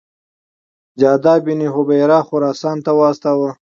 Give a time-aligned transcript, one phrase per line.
[0.99, 3.49] جعده بن هبیره خراسان ته واستاوه.